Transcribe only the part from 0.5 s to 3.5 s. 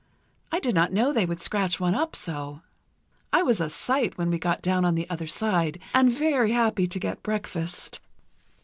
I did not know they would scratch one up so. I